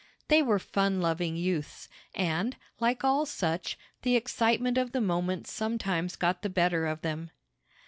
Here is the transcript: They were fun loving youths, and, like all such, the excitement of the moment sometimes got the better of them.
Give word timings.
They 0.29 0.41
were 0.41 0.57
fun 0.57 0.99
loving 0.99 1.35
youths, 1.35 1.87
and, 2.15 2.57
like 2.79 3.03
all 3.03 3.27
such, 3.27 3.77
the 4.01 4.15
excitement 4.15 4.79
of 4.79 4.93
the 4.93 4.99
moment 4.99 5.45
sometimes 5.45 6.15
got 6.15 6.41
the 6.41 6.49
better 6.49 6.87
of 6.87 7.01
them. 7.01 7.29